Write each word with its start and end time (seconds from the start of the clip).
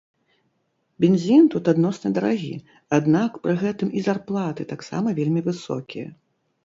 Бензін 1.03 1.43
тут 1.55 1.69
адносна 1.73 2.07
дарагі, 2.17 2.49
аднак, 2.99 3.31
пры 3.43 3.55
гэтым 3.65 3.93
і 4.01 4.03
зарплаты 4.09 4.61
таксама 4.73 5.07
вельмі 5.21 5.41
высокія. 5.51 6.07